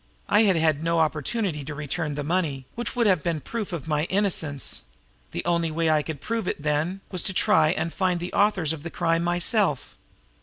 [0.27, 3.87] I had had no opportunity to return the money, which would have been proof of
[3.87, 4.81] my innocence;
[5.29, 8.73] the only way I could prove it, then, was to try and find the authors
[8.73, 9.95] of the crime myself.